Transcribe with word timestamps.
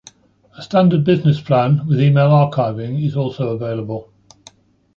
A 0.57 0.63
standard 0.63 1.03
business 1.03 1.39
plan 1.39 1.85
with 1.87 1.99
email 2.01 2.29
archiving 2.29 3.05
is 3.05 3.15
also 3.15 3.49
available. 3.49 4.11